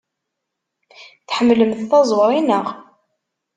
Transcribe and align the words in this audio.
Tḥemmlemt 1.27 1.81
taẓuri, 1.89 2.39
naɣ? 2.41 2.65